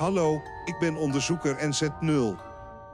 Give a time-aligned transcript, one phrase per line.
[0.00, 2.40] Hallo, ik ben onderzoeker NZ0.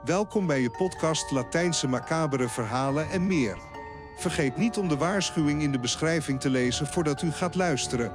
[0.03, 3.57] Welkom bij je podcast Latijnse macabere verhalen en meer.
[4.17, 8.11] Vergeet niet om de waarschuwing in de beschrijving te lezen voordat u gaat luisteren.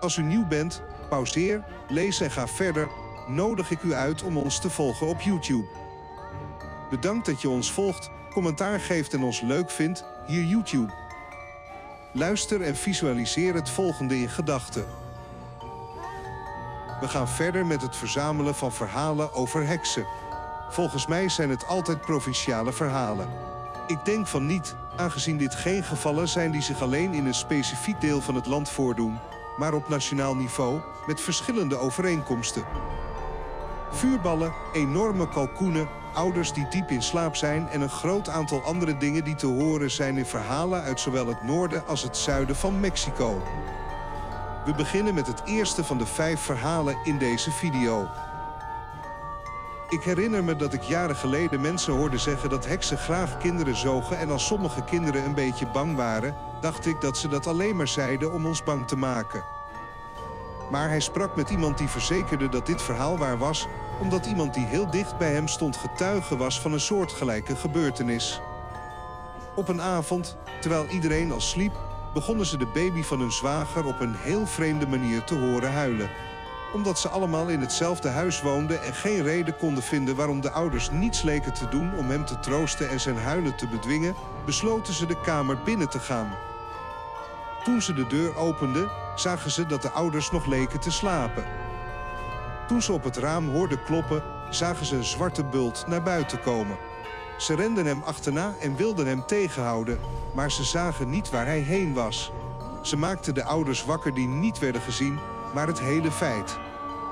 [0.00, 2.88] Als u nieuw bent, pauzeer, lees en ga verder.
[3.26, 5.66] Nodig ik u uit om ons te volgen op YouTube.
[6.90, 10.92] Bedankt dat je ons volgt, commentaar geeft en ons leuk vindt, hier YouTube.
[12.12, 15.05] Luister en visualiseer het volgende in gedachten.
[17.00, 20.06] We gaan verder met het verzamelen van verhalen over heksen.
[20.68, 23.28] Volgens mij zijn het altijd provinciale verhalen.
[23.86, 28.00] Ik denk van niet, aangezien dit geen gevallen zijn die zich alleen in een specifiek
[28.00, 29.18] deel van het land voordoen,
[29.56, 32.64] maar op nationaal niveau met verschillende overeenkomsten.
[33.90, 39.24] Vuurballen, enorme kalkoenen, ouders die diep in slaap zijn en een groot aantal andere dingen
[39.24, 43.42] die te horen zijn in verhalen uit zowel het noorden als het zuiden van Mexico.
[44.66, 48.08] We beginnen met het eerste van de vijf verhalen in deze video.
[49.88, 54.18] Ik herinner me dat ik jaren geleden mensen hoorde zeggen dat heksen graag kinderen zogen
[54.18, 57.88] en als sommige kinderen een beetje bang waren, dacht ik dat ze dat alleen maar
[57.88, 59.44] zeiden om ons bang te maken.
[60.70, 63.66] Maar hij sprak met iemand die verzekerde dat dit verhaal waar was,
[64.00, 68.40] omdat iemand die heel dicht bij hem stond getuige was van een soortgelijke gebeurtenis.
[69.54, 71.85] Op een avond, terwijl iedereen al sliep,
[72.16, 76.10] begonnen ze de baby van hun zwager op een heel vreemde manier te horen huilen.
[76.72, 80.90] Omdat ze allemaal in hetzelfde huis woonden en geen reden konden vinden waarom de ouders
[80.90, 84.14] niets leken te doen om hem te troosten en zijn huilen te bedwingen,
[84.44, 86.34] besloten ze de kamer binnen te gaan.
[87.64, 91.44] Toen ze de deur openden, zagen ze dat de ouders nog leken te slapen.
[92.68, 96.76] Toen ze op het raam hoorden kloppen, zagen ze een zwarte bult naar buiten komen.
[97.36, 100.00] Ze renden hem achterna en wilden hem tegenhouden,
[100.34, 102.32] maar ze zagen niet waar hij heen was.
[102.82, 105.18] Ze maakten de ouders wakker die niet werden gezien,
[105.54, 106.58] maar het hele feit.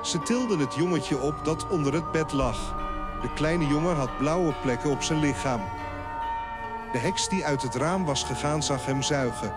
[0.03, 2.75] Ze tilden het jongetje op dat onder het bed lag.
[3.21, 5.61] De kleine jongen had blauwe plekken op zijn lichaam.
[6.91, 9.53] De heks die uit het raam was gegaan zag hem zuigen.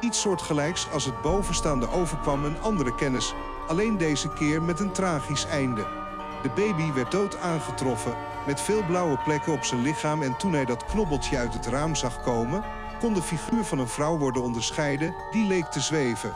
[0.00, 3.34] Iets soortgelijks als het bovenstaande overkwam een andere kennis,
[3.68, 6.01] alleen deze keer met een tragisch einde.
[6.42, 8.14] De baby werd dood aangetroffen,
[8.46, 11.94] met veel blauwe plekken op zijn lichaam en toen hij dat knobbeltje uit het raam
[11.94, 12.64] zag komen,
[13.00, 16.34] kon de figuur van een vrouw worden onderscheiden die leek te zweven.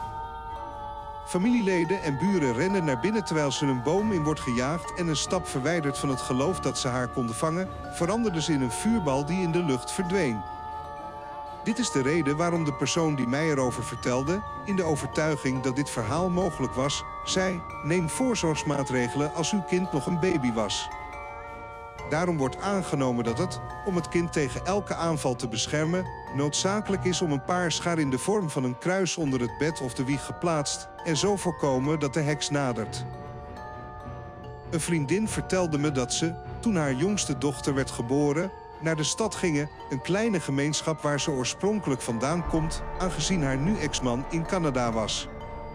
[1.25, 5.15] Familieleden en buren rennen naar binnen terwijl ze een boom in wordt gejaagd en een
[5.15, 9.25] stap verwijderd van het geloof dat ze haar konden vangen, veranderden ze in een vuurbal
[9.25, 10.41] die in de lucht verdween.
[11.67, 15.75] Dit is de reden waarom de persoon die mij erover vertelde, in de overtuiging dat
[15.75, 20.89] dit verhaal mogelijk was, zei: Neem voorzorgsmaatregelen als uw kind nog een baby was.
[22.09, 27.21] Daarom wordt aangenomen dat het, om het kind tegen elke aanval te beschermen, noodzakelijk is
[27.21, 30.03] om een paar schaar in de vorm van een kruis onder het bed of de
[30.03, 33.05] wieg geplaatst en zo voorkomen dat de heks nadert.
[34.69, 38.51] Een vriendin vertelde me dat ze, toen haar jongste dochter werd geboren,
[38.81, 43.77] naar de stad gingen, een kleine gemeenschap waar ze oorspronkelijk vandaan komt, aangezien haar nu
[43.77, 45.27] ex-man in Canada was.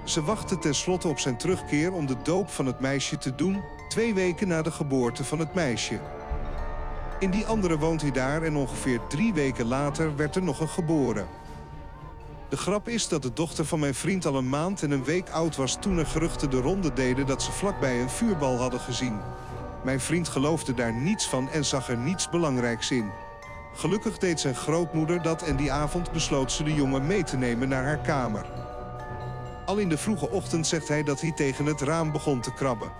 [0.04, 4.14] Ze wachtte tenslotte op zijn terugkeer om de doop van het meisje te doen, twee
[4.14, 6.00] weken na de geboorte van het meisje.
[7.18, 10.68] In die andere woont hij daar en ongeveer drie weken later werd er nog een
[10.68, 11.26] geboren.
[12.48, 15.30] De grap is dat de dochter van mijn vriend al een maand en een week
[15.30, 19.20] oud was toen er geruchten de ronde deden dat ze vlakbij een vuurbal hadden gezien.
[19.84, 23.10] Mijn vriend geloofde daar niets van en zag er niets belangrijks in.
[23.74, 27.68] Gelukkig deed zijn grootmoeder dat en die avond besloot ze de jongen mee te nemen
[27.68, 28.46] naar haar kamer.
[29.66, 32.92] Al in de vroege ochtend zegt hij dat hij tegen het raam begon te krabben.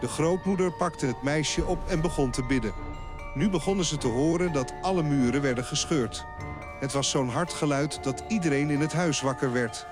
[0.00, 2.72] De grootmoeder pakte het meisje op en begon te bidden.
[3.34, 6.24] Nu begonnen ze te horen dat alle muren werden gescheurd.
[6.80, 9.86] Het was zo'n hard geluid dat iedereen in het huis wakker werd.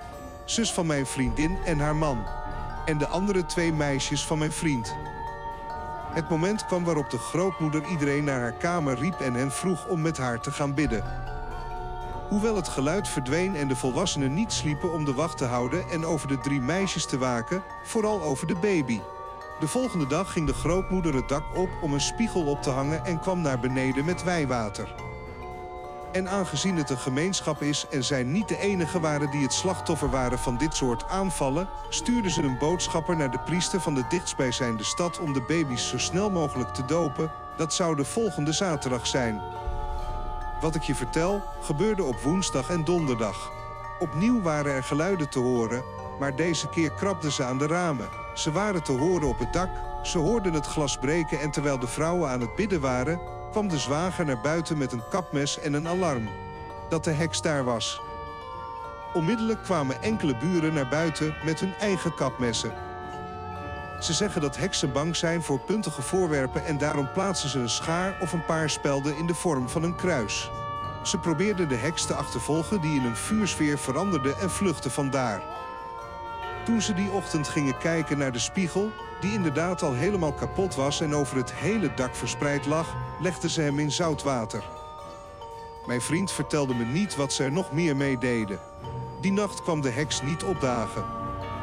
[0.45, 2.27] Zus van mijn vriendin en haar man.
[2.85, 4.97] En de andere twee meisjes van mijn vriend.
[6.13, 10.01] Het moment kwam waarop de grootmoeder iedereen naar haar kamer riep en hen vroeg om
[10.01, 11.05] met haar te gaan bidden.
[12.29, 16.07] Hoewel het geluid verdween en de volwassenen niet sliepen om de wacht te houden en
[16.07, 19.01] over de drie meisjes te waken, vooral over de baby.
[19.61, 23.05] De volgende dag ging de grootmoeder het dak op om een spiegel op te hangen
[23.05, 25.08] en kwam naar beneden met wijwater.
[26.13, 30.11] En aangezien het een gemeenschap is en zij niet de enige waren die het slachtoffer
[30.11, 34.85] waren van dit soort aanvallen, stuurden ze een boodschapper naar de priester van de dichtstbijzijnde
[34.85, 37.33] stad om de baby's zo snel mogelijk te dopen.
[37.57, 39.43] Dat zou de volgende zaterdag zijn.
[40.61, 43.51] Wat ik je vertel, gebeurde op woensdag en donderdag.
[43.99, 45.85] Opnieuw waren er geluiden te horen,
[46.19, 48.09] maar deze keer krabden ze aan de ramen.
[48.35, 49.71] Ze waren te horen op het dak,
[50.03, 53.79] ze hoorden het glas breken en terwijl de vrouwen aan het bidden waren, kwam de
[53.79, 56.29] zwager naar buiten met een kapmes en een alarm.
[56.89, 58.01] Dat de heks daar was.
[59.13, 62.73] Onmiddellijk kwamen enkele buren naar buiten met hun eigen kapmessen.
[64.01, 68.17] Ze zeggen dat heksen bang zijn voor puntige voorwerpen en daarom plaatsen ze een schaar
[68.21, 70.51] of een paar spelden in de vorm van een kruis.
[71.03, 75.43] Ze probeerden de heks te achtervolgen die in een vuursfeer veranderde en vluchtte vandaar.
[76.65, 81.01] Toen ze die ochtend gingen kijken naar de spiegel, die inderdaad al helemaal kapot was
[81.01, 84.63] en over het hele dak verspreid lag, legden ze hem in zout water.
[85.87, 88.61] Mijn vriend vertelde me niet wat ze er nog meer mee deden.
[89.21, 91.05] Die nacht kwam de heks niet opdagen.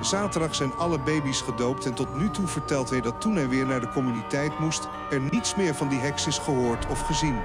[0.02, 3.66] Zaterdag zijn alle baby's gedoopt en tot nu toe vertelt hij dat toen hij weer
[3.66, 7.40] naar de communiteit moest, er niets meer van die heks is gehoord of gezien.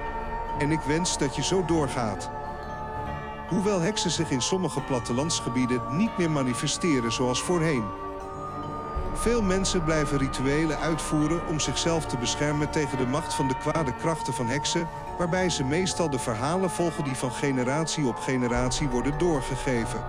[0.59, 2.29] En ik wens dat je zo doorgaat.
[3.49, 7.83] Hoewel heksen zich in sommige plattelandsgebieden niet meer manifesteren zoals voorheen.
[9.21, 13.95] Veel mensen blijven rituelen uitvoeren om zichzelf te beschermen tegen de macht van de kwade
[13.95, 14.87] krachten van heksen,
[15.17, 20.03] waarbij ze meestal de verhalen volgen die van generatie op generatie worden doorgegeven.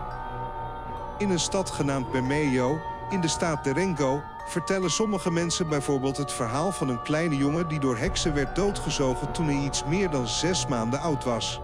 [1.19, 2.81] In een stad genaamd Bermeo,
[3.11, 7.81] in de staat Durango, vertellen sommige mensen bijvoorbeeld het verhaal van een kleine jongen die
[7.81, 11.61] door heksen werd doodgezogen toen hij iets meer dan zes maanden oud was.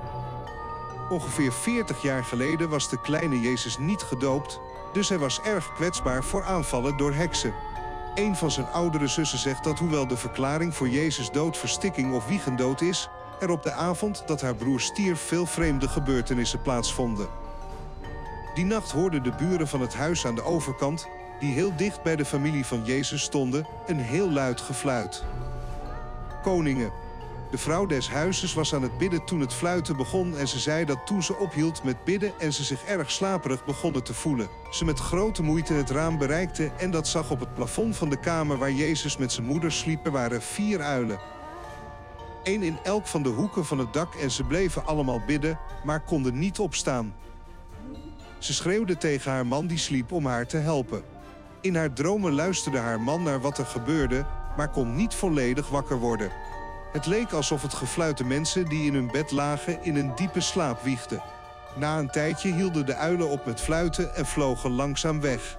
[1.09, 4.61] Ongeveer 40 jaar geleden was de kleine Jezus niet gedoopt,
[4.93, 7.55] dus hij was erg kwetsbaar voor aanvallen door heksen.
[8.15, 12.27] Een van zijn oudere zussen zegt dat hoewel de verklaring voor Jezus dood verstikking of
[12.27, 13.09] wiegendood is,
[13.41, 17.29] er op de avond dat haar broer stierf veel vreemde gebeurtenissen plaatsvonden.
[18.55, 21.09] Die nacht hoorden de buren van het huis aan de overkant,
[21.41, 25.25] die heel dicht bij de familie van Jezus stonden, een heel luid gefluit.
[26.43, 26.93] Koningen.
[27.51, 30.85] De vrouw des huizes was aan het bidden toen het fluiten begon en ze zei
[30.85, 34.85] dat toen ze ophield met bidden en ze zich erg slaperig begonnen te voelen, ze
[34.85, 38.59] met grote moeite het raam bereikte en dat zag op het plafond van de kamer
[38.59, 41.19] waar Jezus met zijn moeder sliep er waren vier uilen.
[42.43, 46.01] Eén in elk van de hoeken van het dak en ze bleven allemaal bidden, maar
[46.01, 47.15] konden niet opstaan.
[48.39, 51.03] Ze schreeuwde tegen haar man die sliep om haar te helpen.
[51.61, 55.99] In haar dromen luisterde haar man naar wat er gebeurde, maar kon niet volledig wakker
[55.99, 56.31] worden.
[56.93, 60.41] Het leek alsof het gefluit de mensen die in hun bed lagen in een diepe
[60.41, 61.23] slaap wiegden.
[61.77, 65.59] Na een tijdje hielden de uilen op met fluiten en vlogen langzaam weg.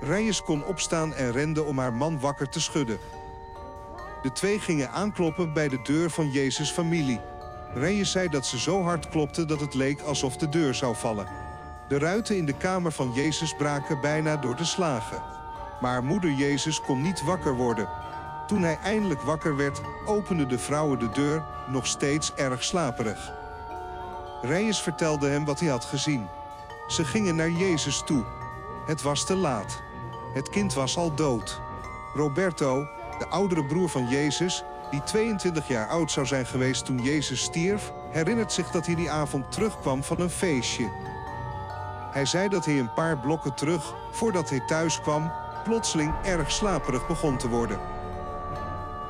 [0.00, 2.98] Reyes kon opstaan en rende om haar man wakker te schudden.
[4.22, 7.20] De twee gingen aankloppen bij de deur van Jezus' familie.
[7.74, 11.26] Reyes zei dat ze zo hard klopte dat het leek alsof de deur zou vallen.
[11.88, 15.22] De ruiten in de kamer van Jezus braken bijna door de slagen.
[15.80, 17.88] Maar moeder Jezus kon niet wakker worden.
[18.50, 23.32] Toen hij eindelijk wakker werd, openden de vrouwen de deur, nog steeds erg slaperig.
[24.42, 26.26] Reyes vertelde hem wat hij had gezien.
[26.88, 28.24] Ze gingen naar Jezus toe.
[28.86, 29.82] Het was te laat.
[30.34, 31.60] Het kind was al dood.
[32.14, 32.86] Roberto,
[33.18, 37.92] de oudere broer van Jezus, die 22 jaar oud zou zijn geweest toen Jezus stierf,
[38.10, 40.90] herinnert zich dat hij die avond terugkwam van een feestje.
[42.10, 45.32] Hij zei dat hij een paar blokken terug, voordat hij thuis kwam,
[45.64, 47.99] plotseling erg slaperig begon te worden.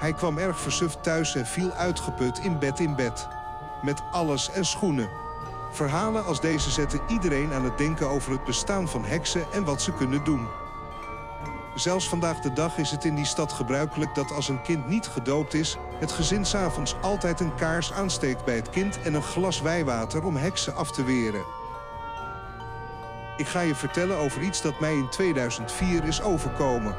[0.00, 3.28] Hij kwam erg versuft thuis en viel uitgeput in bed in bed.
[3.82, 5.08] Met alles en schoenen.
[5.72, 9.82] Verhalen als deze zetten iedereen aan het denken over het bestaan van heksen en wat
[9.82, 10.48] ze kunnen doen.
[11.74, 15.06] Zelfs vandaag de dag is het in die stad gebruikelijk dat als een kind niet
[15.06, 19.60] gedoopt is, het gezin s'avonds altijd een kaars aansteekt bij het kind en een glas
[19.60, 21.44] wijwater om heksen af te weren.
[23.36, 26.96] Ik ga je vertellen over iets dat mij in 2004 is overkomen.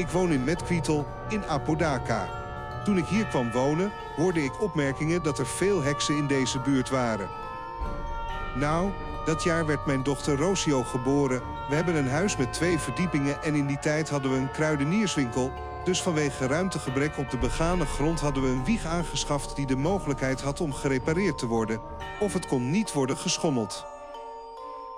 [0.00, 2.28] Ik woon in Metquietel in Apodaca.
[2.84, 6.88] Toen ik hier kwam wonen, hoorde ik opmerkingen dat er veel heksen in deze buurt
[6.88, 7.28] waren.
[8.54, 8.90] Nou,
[9.24, 11.42] dat jaar werd mijn dochter Rocio geboren.
[11.68, 15.52] We hebben een huis met twee verdiepingen en in die tijd hadden we een kruidenierswinkel.
[15.84, 20.40] Dus vanwege ruimtegebrek op de begane grond hadden we een wieg aangeschaft die de mogelijkheid
[20.40, 21.80] had om gerepareerd te worden.
[22.20, 23.86] Of het kon niet worden geschommeld.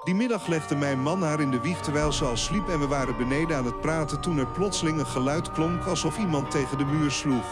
[0.04, 2.86] Die middag legde mijn man haar in de wieg terwijl ze al sliep en we
[2.86, 6.84] waren beneden aan het praten toen er plotseling een geluid klonk alsof iemand tegen de
[6.84, 7.44] muur sloeg.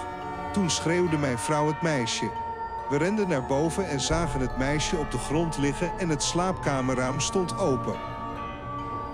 [0.52, 2.30] Toen schreeuwde mijn vrouw het meisje.
[2.88, 7.20] We renden naar boven en zagen het meisje op de grond liggen en het slaapkamerraam
[7.20, 7.94] stond open.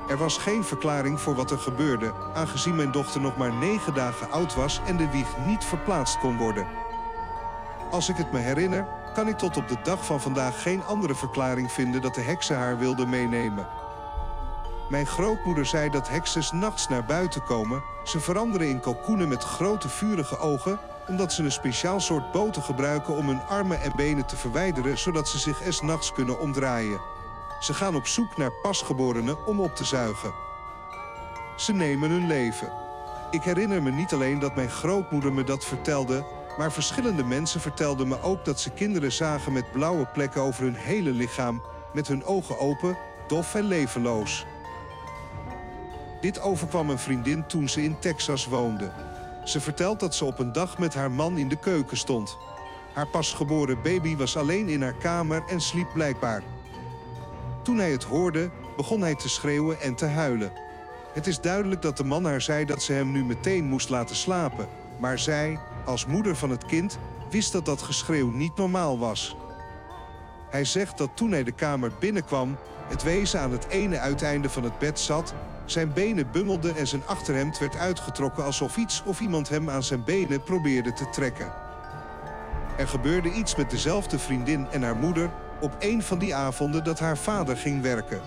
[0.09, 4.31] Er was geen verklaring voor wat er gebeurde, aangezien mijn dochter nog maar negen dagen
[4.31, 6.67] oud was en de wieg niet verplaatst kon worden.
[7.91, 11.15] Als ik het me herinner, kan ik tot op de dag van vandaag geen andere
[11.15, 13.67] verklaring vinden dat de heksen haar wilden meenemen.
[14.89, 17.83] Mijn grootmoeder zei dat heksen nachts naar buiten komen.
[18.05, 23.17] Ze veranderen in kalkoenen met grote vurige ogen, omdat ze een speciaal soort boten gebruiken
[23.17, 27.01] om hun armen en benen te verwijderen, zodat ze zich es nachts kunnen omdraaien.
[27.61, 30.33] Ze gaan op zoek naar pasgeborenen om op te zuigen.
[31.57, 32.73] Ze nemen hun leven.
[33.31, 36.25] Ik herinner me niet alleen dat mijn grootmoeder me dat vertelde,
[36.57, 40.75] maar verschillende mensen vertelden me ook dat ze kinderen zagen met blauwe plekken over hun
[40.75, 42.99] hele lichaam, met hun ogen open,
[43.29, 44.47] dof en levenloos.
[46.21, 48.93] Dit overkwam een vriendin toen ze in Texas woonde.
[49.45, 52.39] Ze vertelt dat ze op een dag met haar man in de keuken stond.
[52.93, 56.43] Haar pasgeboren baby was alleen in haar kamer en sliep blijkbaar.
[57.63, 60.53] Toen hij het hoorde, begon hij te schreeuwen en te huilen.
[61.13, 64.17] Het is duidelijk dat de man haar zei dat ze hem nu meteen moest laten
[64.17, 64.69] slapen.
[64.99, 66.99] Maar zij, als moeder van het kind,
[67.31, 69.37] wist dat dat geschreeuw niet normaal was.
[70.51, 72.57] Hij zegt dat toen hij de kamer binnenkwam,
[72.89, 77.07] het wezen aan het ene uiteinde van het bed zat, zijn benen bungelden en zijn
[77.07, 81.53] achterhemd werd uitgetrokken alsof iets of iemand hem aan zijn benen probeerde te trekken.
[82.77, 86.99] Er gebeurde iets met dezelfde vriendin en haar moeder op een van die avonden dat
[86.99, 88.21] haar vader ging werken.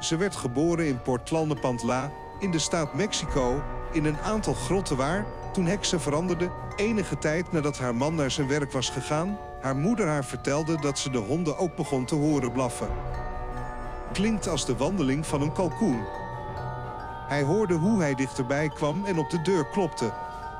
[0.00, 5.66] Ze werd geboren in Portlandepantla in de staat Mexico in een aantal grotten waar, toen
[5.66, 10.24] heksen veranderde, enige tijd nadat haar man naar zijn werk was gegaan, haar moeder haar
[10.24, 12.88] vertelde dat ze de honden ook begon te horen blaffen.
[14.12, 16.00] Klinkt als de wandeling van een kalkoen.
[17.28, 20.12] Hij hoorde hoe hij dichterbij kwam en op de deur klopte.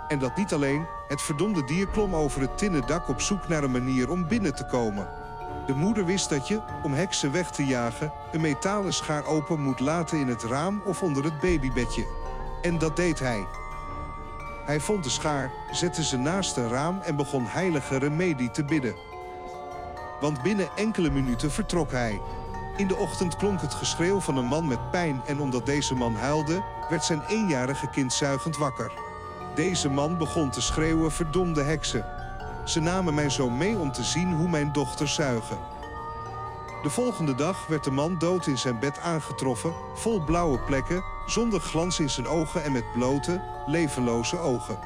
[0.08, 3.62] En dat niet alleen, het verdomde dier klom over het tinnen dak op zoek naar
[3.62, 5.08] een manier om binnen te komen.
[5.66, 9.80] De moeder wist dat je, om heksen weg te jagen, een metalen schaar open moet
[9.80, 12.06] laten in het raam of onder het babybedje.
[12.62, 13.46] En dat deed hij.
[14.64, 18.94] Hij vond de schaar, zette ze naast een raam en begon heilige remedie te bidden.
[20.20, 22.20] Want binnen enkele minuten vertrok hij.
[22.76, 26.14] In de ochtend klonk het geschreeuw van een man met pijn en omdat deze man
[26.14, 28.92] huilde, werd zijn eenjarige kind zuigend wakker.
[29.54, 32.06] Deze man begon te schreeuwen verdomde heksen.
[32.64, 35.58] Ze namen mijn zoon mee om te zien hoe mijn dochter zuigen.
[36.82, 41.60] De volgende dag werd de man dood in zijn bed aangetroffen, vol blauwe plekken, zonder
[41.60, 44.78] glans in zijn ogen en met blote, levenloze ogen.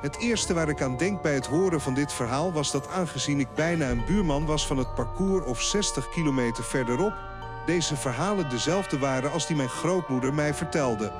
[0.00, 3.40] Het eerste waar ik aan denk bij het horen van dit verhaal was dat aangezien
[3.40, 7.12] ik bijna een buurman was van het parcours of 60 kilometer verderop,
[7.66, 11.12] deze verhalen dezelfde waren als die mijn grootmoeder mij vertelde.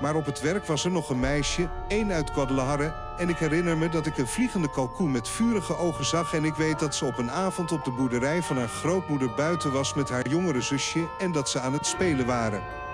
[0.00, 3.76] Maar op het werk was er nog een meisje, één uit Guadalajara, en ik herinner
[3.76, 7.04] me dat ik een vliegende kalkoen met vurige ogen zag en ik weet dat ze
[7.04, 11.08] op een avond op de boerderij van haar grootmoeder buiten was met haar jongere zusje
[11.18, 12.85] en dat ze aan het spelen waren.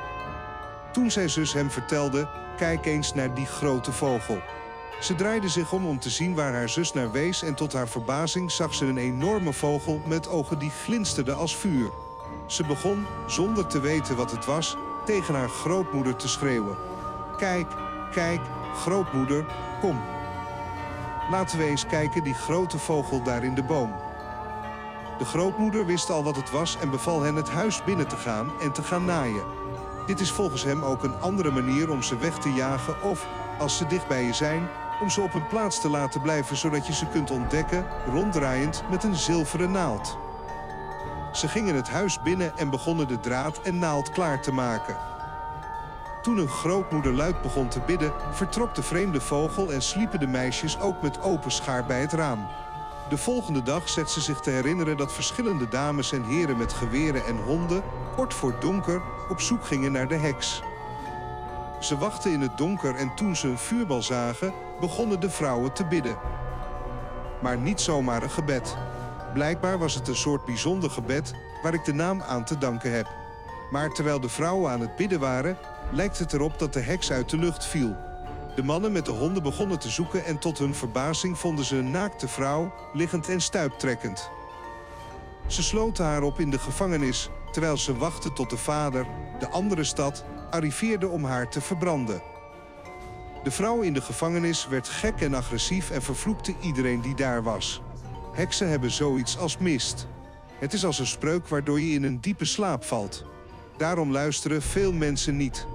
[0.93, 4.39] Toen zijn zus hem vertelde, kijk eens naar die grote vogel.
[5.01, 7.89] Ze draaide zich om om te zien waar haar zus naar wees en tot haar
[7.89, 11.91] verbazing zag ze een enorme vogel met ogen die glinsterden als vuur.
[12.47, 16.77] Ze begon, zonder te weten wat het was, tegen haar grootmoeder te schreeuwen.
[17.37, 17.67] Kijk,
[18.11, 18.41] kijk,
[18.75, 19.45] grootmoeder,
[19.81, 20.01] kom.
[21.31, 23.95] Laten we eens kijken die grote vogel daar in de boom.
[25.19, 28.51] De grootmoeder wist al wat het was en beval hen het huis binnen te gaan
[28.61, 29.62] en te gaan naaien.
[30.07, 33.27] Dit is volgens hem ook een andere manier om ze weg te jagen of,
[33.59, 34.69] als ze dicht bij je zijn,
[35.01, 39.05] om ze op hun plaats te laten blijven zodat je ze kunt ontdekken, ronddraaiend met
[39.05, 40.19] een zilveren naald.
[41.33, 44.97] Ze gingen het huis binnen en begonnen de draad en naald klaar te maken.
[46.23, 50.81] Toen een grootmoeder luid begon te bidden, vertrok de vreemde vogel en sliepen de meisjes
[50.81, 52.47] ook met open schaar bij het raam.
[53.13, 57.25] De volgende dag zet ze zich te herinneren dat verschillende dames en heren met geweren
[57.25, 57.83] en honden,
[58.17, 60.63] kort voor donker, op zoek gingen naar de heks.
[61.81, 65.85] Ze wachten in het donker en toen ze een vuurbal zagen, begonnen de vrouwen te
[65.85, 66.17] bidden.
[67.43, 68.77] Maar niet zomaar een gebed.
[69.33, 73.09] Blijkbaar was het een soort bijzonder gebed waar ik de naam aan te danken heb.
[73.71, 75.59] Maar terwijl de vrouwen aan het bidden waren,
[75.91, 77.97] lijkt het erop dat de heks uit de lucht viel.
[78.55, 81.91] De mannen met de honden begonnen te zoeken en tot hun verbazing vonden ze een
[81.91, 84.31] naakte vrouw, liggend en stuiptrekkend.
[85.47, 89.07] Ze sloten haar op in de gevangenis, terwijl ze wachten tot de vader,
[89.39, 92.23] de andere stad, arriveerde om haar te verbranden.
[93.43, 97.83] De vrouw in de gevangenis werd gek en agressief en vervloekte iedereen die daar was.
[98.33, 100.07] Heksen hebben zoiets als mist.
[100.59, 103.25] Het is als een spreuk waardoor je in een diepe slaap valt.
[103.77, 105.67] Daarom luisteren veel mensen niet.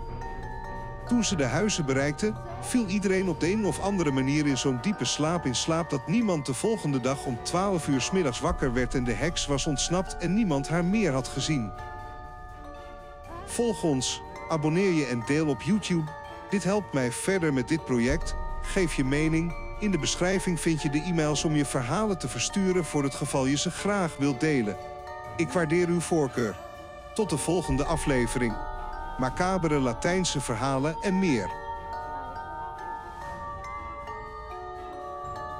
[1.08, 4.80] Toen ze de huizen bereikten, viel iedereen op de een of andere manier in zo'n
[4.82, 8.96] diepe slaap in slaap dat niemand de volgende dag om 12 uur middags wakker werd
[8.96, 11.72] en de heks was ontsnapt en niemand haar meer had gezien.
[13.46, 16.12] Volg ons, abonneer je en deel op YouTube.
[16.50, 18.36] Dit helpt mij verder met dit project.
[18.62, 19.54] Geef je mening.
[19.80, 23.46] In de beschrijving vind je de e-mails om je verhalen te versturen voor het geval
[23.46, 24.78] je ze graag wilt delen.
[25.36, 26.56] Ik waardeer uw voorkeur.
[27.14, 28.56] Tot de volgende aflevering.
[29.18, 31.67] Macabere Latijnse verhalen en meer.